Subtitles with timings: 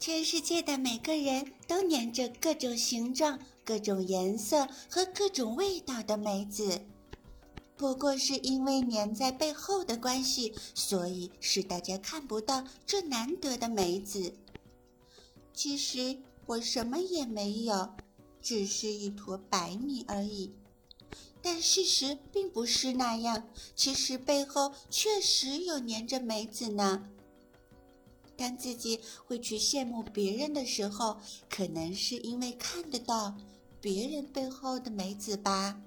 [0.00, 6.80] 全世界的每个人都粘着各种形状、各种颜色和各种味道的梅子，
[7.76, 14.32] 不过是因为粘在背后的关系，所以使大家看不到这难得的梅子。
[15.52, 17.90] 其实我什么也没有，
[18.40, 20.52] 只是一坨白米而已。
[21.42, 27.08] 但事实并不是那样，其实背后确实有粘着梅子呢。
[28.38, 31.18] 当自己会去羡慕别人的时候，
[31.50, 33.36] 可能是因为看得到
[33.80, 35.80] 别人背后的美子吧。